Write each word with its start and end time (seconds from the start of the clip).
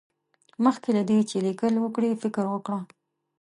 مخکې 0.63 0.89
له 0.97 1.03
دې 1.09 1.19
چې 1.29 1.37
ليکل 1.45 1.73
وکړې، 1.79 2.19
فکر 2.21 2.43
وکړه. 2.49 2.79